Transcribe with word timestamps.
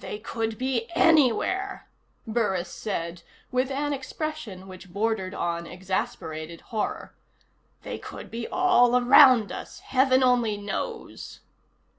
"They 0.00 0.18
could 0.18 0.58
be 0.58 0.90
anywhere," 0.94 1.88
Burris 2.26 2.68
said, 2.68 3.22
with 3.50 3.70
an 3.70 3.94
expression 3.94 4.68
which 4.68 4.92
bordered 4.92 5.32
on 5.32 5.66
exasperated 5.66 6.60
horror. 6.76 7.14
"They 7.82 7.96
could 7.98 8.30
be 8.30 8.46
all 8.46 8.98
around 9.02 9.50
us. 9.50 9.80
Heaven 9.80 10.22
only 10.22 10.58
knows." 10.58 11.40